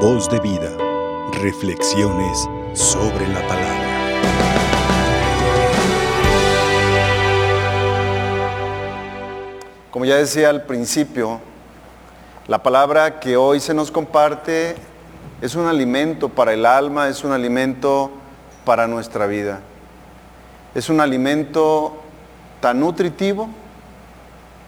[0.00, 0.76] Voz de vida.
[1.40, 3.86] Reflexiones sobre la palabra.
[9.90, 11.40] Como ya decía al principio,
[12.46, 14.76] la palabra que hoy se nos comparte
[15.40, 18.10] es un alimento para el alma, es un alimento
[18.66, 19.60] para nuestra vida.
[20.74, 21.96] Es un alimento
[22.60, 23.48] tan nutritivo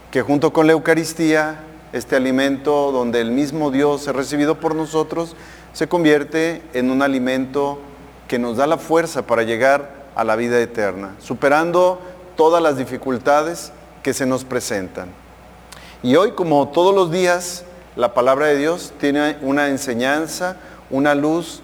[0.09, 5.35] que junto con la Eucaristía, este alimento donde el mismo Dios es recibido por nosotros,
[5.73, 7.79] se convierte en un alimento
[8.27, 11.99] que nos da la fuerza para llegar a la vida eterna, superando
[12.35, 13.71] todas las dificultades
[14.03, 15.09] que se nos presentan.
[16.03, 17.65] Y hoy, como todos los días,
[17.95, 20.57] la palabra de Dios tiene una enseñanza,
[20.89, 21.61] una luz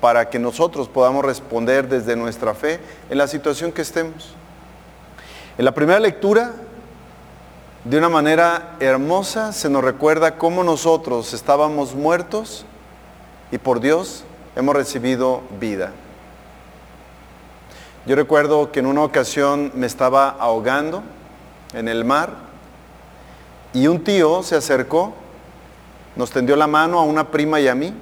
[0.00, 4.34] para que nosotros podamos responder desde nuestra fe en la situación que estemos.
[5.58, 6.52] En la primera lectura,
[7.84, 12.64] de una manera hermosa, se nos recuerda cómo nosotros estábamos muertos
[13.50, 14.22] y por Dios
[14.54, 15.90] hemos recibido vida.
[18.06, 21.02] Yo recuerdo que en una ocasión me estaba ahogando
[21.74, 22.34] en el mar
[23.72, 25.12] y un tío se acercó,
[26.14, 27.92] nos tendió la mano a una prima y a mí.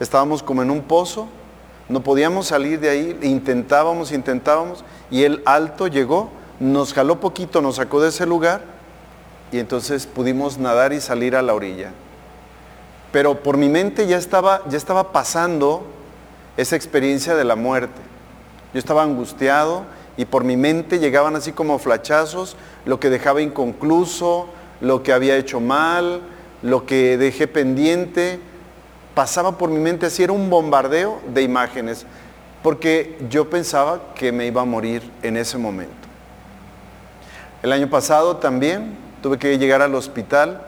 [0.00, 1.28] Estábamos como en un pozo,
[1.88, 7.76] no podíamos salir de ahí, intentábamos, intentábamos, y el alto llegó, nos jaló poquito, nos
[7.76, 8.79] sacó de ese lugar,
[9.52, 11.90] y entonces pudimos nadar y salir a la orilla.
[13.12, 15.84] Pero por mi mente ya estaba, ya estaba pasando
[16.56, 18.00] esa experiencia de la muerte.
[18.72, 19.84] Yo estaba angustiado
[20.16, 24.48] y por mi mente llegaban así como flachazos, lo que dejaba inconcluso,
[24.80, 26.20] lo que había hecho mal,
[26.62, 28.38] lo que dejé pendiente,
[29.14, 32.06] pasaba por mi mente así, era un bombardeo de imágenes,
[32.62, 35.94] porque yo pensaba que me iba a morir en ese momento.
[37.62, 40.62] El año pasado también tuve que llegar al hospital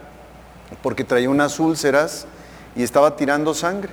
[0.82, 2.26] porque traía unas úlceras
[2.76, 3.90] y estaba tirando sangre.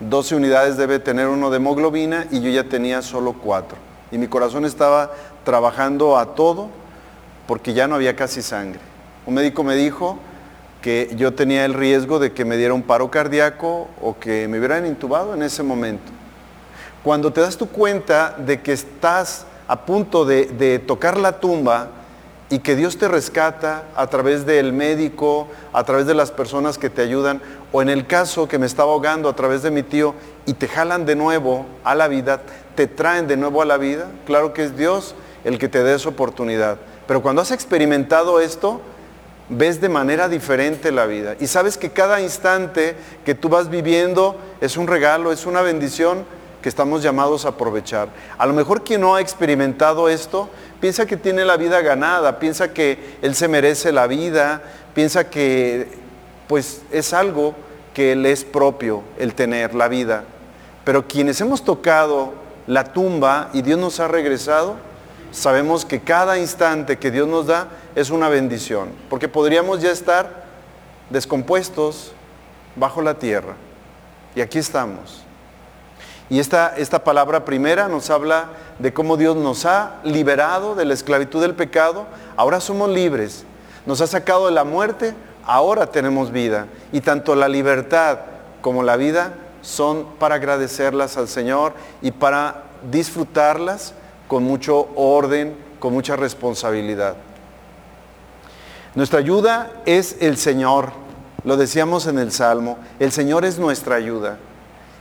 [0.00, 3.76] 12 unidades debe tener uno de hemoglobina y yo ya tenía solo cuatro.
[4.10, 5.12] Y mi corazón estaba
[5.44, 6.68] trabajando a todo
[7.46, 8.80] porque ya no había casi sangre.
[9.26, 10.18] Un médico me dijo
[10.80, 14.58] que yo tenía el riesgo de que me diera un paro cardíaco o que me
[14.58, 16.10] hubieran intubado en ese momento.
[17.04, 21.88] Cuando te das tu cuenta de que estás a punto de tocar la tumba
[22.52, 26.90] y que Dios te rescata a través del médico, a través de las personas que
[26.90, 27.40] te ayudan,
[27.72, 30.14] o en el caso que me estaba ahogando a través de mi tío
[30.44, 32.42] y te jalan de nuevo a la vida,
[32.74, 35.14] te traen de nuevo a la vida, claro que es Dios
[35.44, 36.76] el que te dé esa oportunidad.
[37.06, 38.82] Pero cuando has experimentado esto,
[39.48, 41.36] ves de manera diferente la vida.
[41.40, 46.26] Y sabes que cada instante que tú vas viviendo es un regalo, es una bendición
[46.62, 48.08] que estamos llamados a aprovechar.
[48.38, 50.48] A lo mejor quien no ha experimentado esto,
[50.80, 54.62] piensa que tiene la vida ganada, piensa que él se merece la vida,
[54.94, 55.88] piensa que
[56.46, 57.54] pues es algo
[57.92, 60.24] que le es propio el tener la vida.
[60.84, 62.32] Pero quienes hemos tocado
[62.66, 64.76] la tumba y Dios nos ha regresado,
[65.30, 70.44] sabemos que cada instante que Dios nos da es una bendición, porque podríamos ya estar
[71.10, 72.12] descompuestos
[72.76, 73.54] bajo la tierra.
[74.34, 75.24] Y aquí estamos.
[76.32, 78.46] Y esta, esta palabra primera nos habla
[78.78, 82.06] de cómo Dios nos ha liberado de la esclavitud del pecado.
[82.38, 83.44] Ahora somos libres.
[83.84, 85.12] Nos ha sacado de la muerte,
[85.44, 86.68] ahora tenemos vida.
[86.90, 88.20] Y tanto la libertad
[88.62, 93.92] como la vida son para agradecerlas al Señor y para disfrutarlas
[94.26, 97.14] con mucho orden, con mucha responsabilidad.
[98.94, 100.92] Nuestra ayuda es el Señor,
[101.44, 104.38] lo decíamos en el Salmo, el Señor es nuestra ayuda.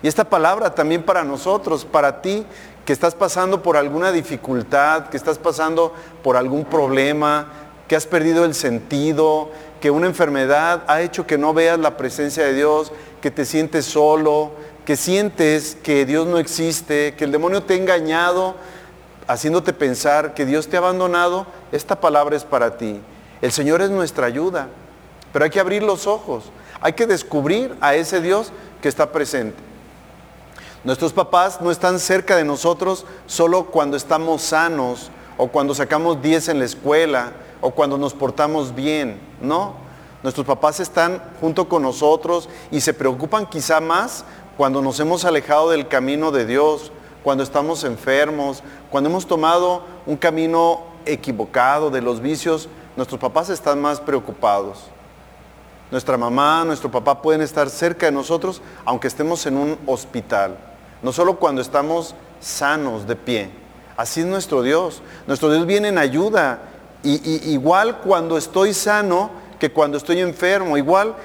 [0.04, 2.46] Y esta palabra también para nosotros, para ti
[2.86, 7.48] que estás pasando por alguna dificultad, que estás pasando por algún problema,
[7.88, 12.46] que has perdido el sentido, que una enfermedad ha hecho que no veas la presencia
[12.46, 12.92] de Dios,
[13.22, 14.54] que te sientes solo,
[14.86, 18.56] que sientes que Dios no existe, que el demonio te ha engañado
[19.28, 23.00] haciéndote pensar que Dios te ha abandonado, esta palabra es para ti.
[23.42, 24.68] El Señor es nuestra ayuda,
[25.32, 26.46] pero hay que abrir los ojos,
[26.82, 28.52] hay que descubrir a ese Dios
[28.82, 29.71] que está presente.
[30.84, 36.50] Nuestros papás no están cerca de nosotros solo cuando estamos sanos o cuando sacamos 10
[36.50, 39.76] en la escuela o cuando nos portamos bien, no.
[40.24, 44.26] Nuestros papás están junto con nosotros y se preocupan quizá más
[44.58, 46.92] cuando nos hemos alejado del camino de Dios,
[47.24, 53.80] cuando estamos enfermos, cuando hemos tomado un camino equivocado de los vicios, nuestros papás están
[53.80, 54.80] más preocupados.
[55.92, 60.71] Nuestra mamá, nuestro papá pueden estar cerca de nosotros aunque estemos en un hospital.
[61.02, 63.50] No solo cuando estamos sanos de pie.
[63.98, 65.02] Así es nuestro Dios.
[65.28, 66.60] Nuestro Dios viene en ayuda.
[67.04, 70.78] Y, igual cuando estoy sano que cuando estoy enfermo.
[70.78, 71.16] Igual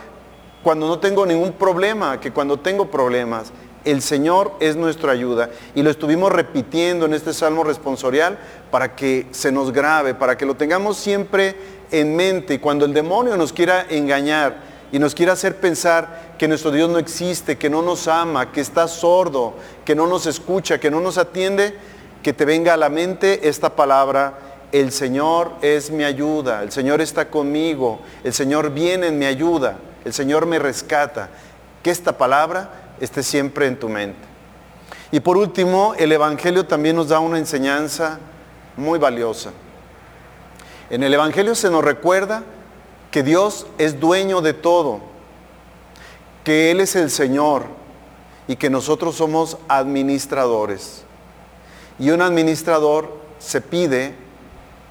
[0.63, 3.53] cuando no tengo ningún problema, que cuando tengo problemas,
[3.85, 5.51] el Señor es nuestra ayuda.
[5.75, 8.39] Y lo estuvimos repitiendo en este salmo responsorial
[8.71, 11.55] para que se nos grave, para que lo tengamos siempre
[11.91, 12.55] en mente.
[12.55, 16.89] Y cuando el demonio nos quiera engañar y nos quiera hacer pensar que nuestro Dios
[16.89, 19.55] no existe, que no nos ama, que está sordo,
[19.85, 21.77] que no nos escucha, que no nos atiende,
[22.23, 24.39] que te venga a la mente esta palabra,
[24.73, 29.79] el Señor es mi ayuda, el Señor está conmigo, el Señor viene en mi ayuda,
[30.05, 31.29] el Señor me rescata.
[31.83, 34.19] Que esta palabra esté siempre en tu mente.
[35.13, 38.19] Y por último, el Evangelio también nos da una enseñanza
[38.77, 39.53] muy valiosa.
[40.91, 42.43] En el Evangelio se nos recuerda
[43.17, 45.01] que Dios es dueño de todo,
[46.45, 47.65] que Él es el Señor
[48.47, 51.03] y que nosotros somos administradores.
[51.99, 54.15] Y un administrador se pide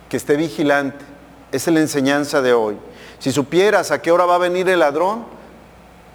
[0.09, 1.05] que esté vigilante.
[1.51, 2.79] Es la enseñanza de hoy.
[3.19, 5.27] Si supieras a qué hora va a venir el ladrón,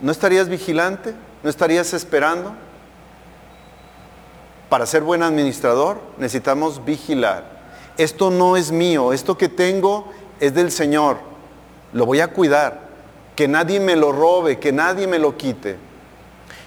[0.01, 1.15] ¿no estarías vigilante?
[1.45, 2.57] ¿No estarías esperando?
[4.69, 7.45] Para ser buen administrador necesitamos vigilar.
[7.97, 10.11] Esto no es mío, esto que tengo
[10.41, 11.30] es del Señor.
[11.93, 12.91] Lo voy a cuidar.
[13.37, 15.77] Que nadie me lo robe, que nadie me lo quite.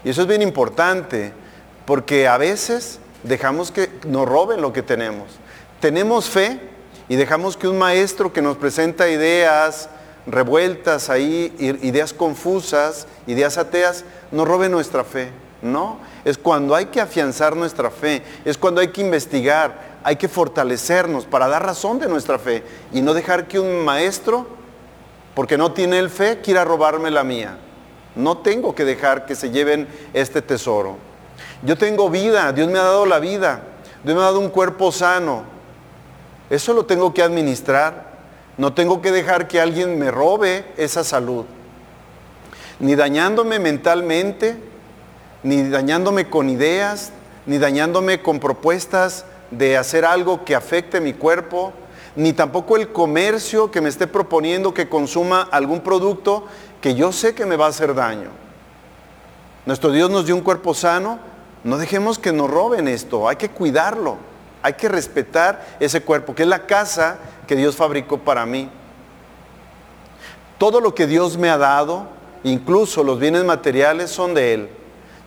[0.03, 1.33] Y eso es bien importante,
[1.85, 5.27] porque a veces dejamos que nos roben lo que tenemos.
[5.79, 6.59] Tenemos fe
[7.09, 9.89] y dejamos que un maestro que nos presenta ideas
[10.25, 15.29] revueltas ahí, ideas confusas, ideas ateas, no robe nuestra fe.
[15.61, 20.27] No, es cuando hay que afianzar nuestra fe, es cuando hay que investigar, hay que
[20.27, 24.45] fortalecernos para dar razón de nuestra fe y no dejar que un maestro,
[25.35, 27.57] porque no tiene el fe, quiera robarme la mía.
[28.15, 30.97] No tengo que dejar que se lleven este tesoro.
[31.63, 33.63] Yo tengo vida, Dios me ha dado la vida,
[34.03, 35.43] Dios me ha dado un cuerpo sano.
[36.49, 38.13] Eso lo tengo que administrar.
[38.57, 41.45] No tengo que dejar que alguien me robe esa salud
[42.83, 44.57] ni dañándome mentalmente,
[45.43, 47.11] ni dañándome con ideas,
[47.45, 51.71] ni dañándome con propuestas de hacer algo que afecte mi cuerpo,
[52.15, 56.45] ni tampoco el comercio que me esté proponiendo que consuma algún producto
[56.81, 58.29] que yo sé que me va a hacer daño.
[59.65, 61.19] Nuestro Dios nos dio un cuerpo sano,
[61.63, 64.17] no dejemos que nos roben esto, hay que cuidarlo,
[64.61, 67.17] hay que respetar ese cuerpo, que es la casa
[67.47, 68.69] que Dios fabricó para mí.
[70.57, 72.07] Todo lo que Dios me ha dado,
[72.43, 74.69] Incluso los bienes materiales son de Él.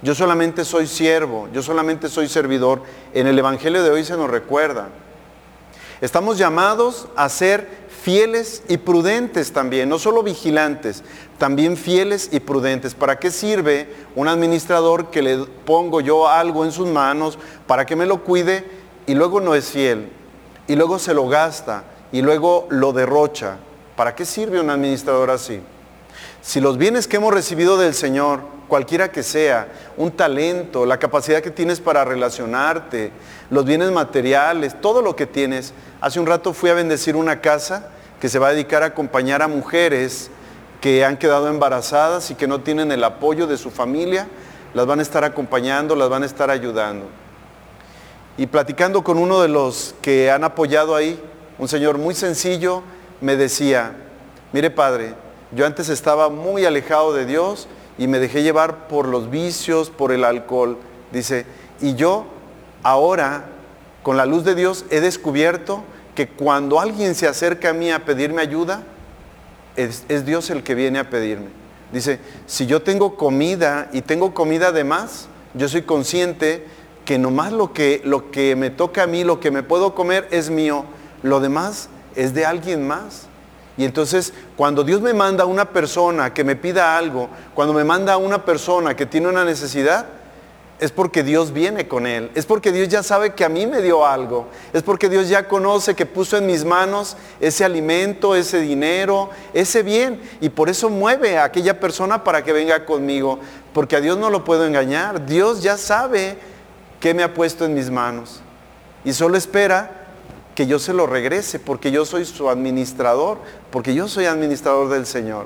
[0.02, 2.82] Yo solamente soy siervo, yo solamente soy servidor.
[3.14, 4.88] En el Evangelio de hoy se nos recuerda.
[6.00, 11.02] Estamos llamados a ser fieles y prudentes también, no solo vigilantes,
[11.38, 12.94] también fieles y prudentes.
[12.94, 17.96] ¿Para qué sirve un administrador que le pongo yo algo en sus manos para que
[17.96, 18.64] me lo cuide
[19.06, 20.10] y luego no es fiel?
[20.68, 23.56] Y luego se lo gasta y luego lo derrocha.
[23.96, 25.60] ¿Para qué sirve un administrador así?
[26.42, 31.40] Si los bienes que hemos recibido del Señor, cualquiera que sea, un talento, la capacidad
[31.40, 33.12] que tienes para relacionarte,
[33.50, 35.72] los bienes materiales, todo lo que tienes.
[36.00, 37.88] Hace un rato fui a bendecir una casa
[38.20, 40.30] que se va a dedicar a acompañar a mujeres
[40.80, 44.28] que han quedado embarazadas y que no tienen el apoyo de su familia.
[44.74, 47.06] Las van a estar acompañando, las van a estar ayudando.
[48.36, 51.20] Y platicando con uno de los que han apoyado ahí,
[51.58, 52.82] un señor muy sencillo,
[53.20, 53.92] me decía,
[54.52, 55.14] mire padre,
[55.52, 57.66] yo antes estaba muy alejado de Dios
[57.98, 60.78] y me dejé llevar por los vicios, por el alcohol.
[61.12, 61.46] Dice,
[61.80, 62.26] y yo
[62.82, 63.46] ahora,
[64.02, 65.82] con la luz de Dios, he descubierto
[66.14, 68.84] que cuando alguien se acerca a mí a pedirme ayuda,
[69.76, 71.48] es, Dios el que viene a pedirme.
[71.92, 76.66] Dice, si yo tengo comida y tengo comida de más, yo soy consciente
[77.04, 80.26] que nomás lo que, lo que me toca a mí, lo que me puedo comer
[80.30, 80.84] es mío,
[81.22, 83.28] lo demás es de alguien más.
[83.76, 87.84] Y entonces, cuando Dios me manda a una persona que me pida algo, cuando me
[87.84, 90.06] manda a una persona que tiene una necesidad,
[90.78, 93.80] es porque Dios viene con él, es porque Dios ya sabe que a mí me
[93.80, 98.60] dio algo, es porque Dios ya conoce que puso en mis manos ese alimento, ese
[98.60, 103.40] dinero, ese bien, y por eso mueve a aquella persona para que venga conmigo,
[103.72, 106.36] porque a Dios no lo puedo engañar, Dios ya sabe
[107.00, 108.40] qué me ha puesto en mis manos,
[109.02, 110.05] y solo espera
[110.56, 113.38] que yo se lo regrese, porque yo soy su administrador,
[113.70, 115.44] porque yo soy administrador del Señor.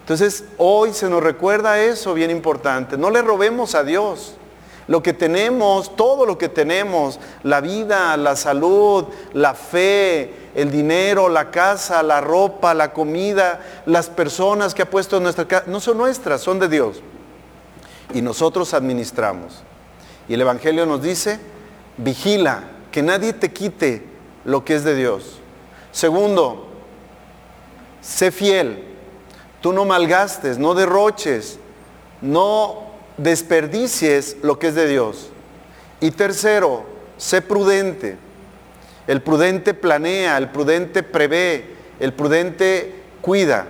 [0.00, 2.96] Entonces, hoy se nos recuerda eso bien importante.
[2.96, 4.34] No le robemos a Dios.
[4.86, 11.28] Lo que tenemos, todo lo que tenemos, la vida, la salud, la fe, el dinero,
[11.28, 15.80] la casa, la ropa, la comida, las personas que ha puesto en nuestra casa, no
[15.80, 17.02] son nuestras, son de Dios.
[18.14, 19.64] Y nosotros administramos.
[20.28, 21.40] Y el Evangelio nos dice,
[21.96, 24.02] vigila, que nadie te quite
[24.44, 25.40] lo que es de Dios.
[25.92, 26.68] Segundo,
[28.00, 28.84] sé fiel.
[29.60, 31.58] Tú no malgastes, no derroches,
[32.20, 35.30] no desperdicies lo que es de Dios.
[36.00, 36.84] Y tercero,
[37.16, 38.16] sé prudente.
[39.06, 43.66] El prudente planea, el prudente prevé, el prudente cuida.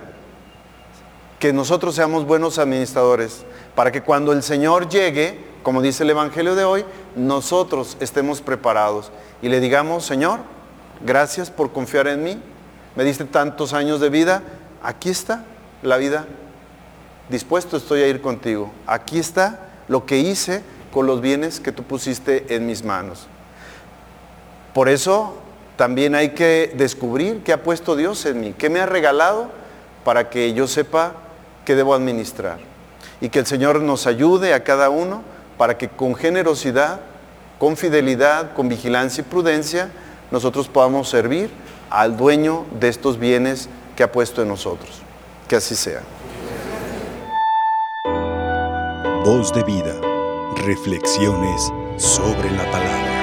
[1.39, 3.45] Que nosotros seamos buenos administradores
[3.75, 6.85] para que cuando el Señor llegue, como dice el Evangelio de hoy,
[7.15, 9.11] nosotros estemos preparados
[9.41, 10.39] y le digamos, Señor,
[11.05, 12.41] gracias por confiar en mí,
[12.95, 14.43] me diste tantos años de vida,
[14.81, 15.43] aquí está
[15.81, 16.25] la vida,
[17.29, 21.83] dispuesto estoy a ir contigo, aquí está lo que hice con los bienes que tú
[21.83, 23.27] pusiste en mis manos.
[24.73, 25.35] Por eso
[25.75, 29.49] también hay que descubrir qué ha puesto Dios en mí, qué me ha regalado
[30.03, 31.13] para que yo sepa
[31.65, 32.59] qué debo administrar
[33.21, 35.21] y que el Señor nos ayude a cada uno
[35.57, 36.99] para que con generosidad,
[37.59, 39.89] con fidelidad, con vigilancia y prudencia,
[40.31, 41.49] nosotros podamos servir
[41.89, 45.01] al dueño de estos bienes que ha puesto en nosotros.
[45.47, 46.01] Que así sea.
[49.23, 49.93] Voz de vida.
[50.55, 53.16] Reflexiones sobre la palabra.